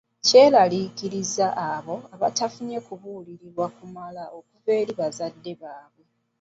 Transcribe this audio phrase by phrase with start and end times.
[0.25, 6.03] Kyeraliikiriza abo abatafunye kubuulirirwa kumala okuva eri abazadde baabwe.